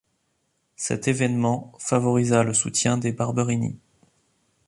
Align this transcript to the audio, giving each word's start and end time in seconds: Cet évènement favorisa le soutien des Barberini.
Cet 0.77 1.07
évènement 1.07 1.73
favorisa 1.77 2.41
le 2.41 2.55
soutien 2.55 2.97
des 2.97 3.11
Barberini. 3.11 3.77